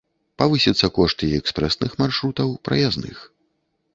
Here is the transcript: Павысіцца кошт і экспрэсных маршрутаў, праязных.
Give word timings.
Павысіцца 0.41 0.87
кошт 0.95 1.25
і 1.27 1.29
экспрэсных 1.41 1.91
маршрутаў, 2.01 2.57
праязных. 2.69 3.17